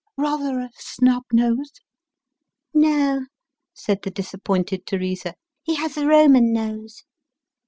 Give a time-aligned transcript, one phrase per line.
[0.17, 1.73] "Rather a snub nose?""
[2.73, 3.27] No,"
[3.75, 7.03] said the disappointed Teresa," he has a Roman nose."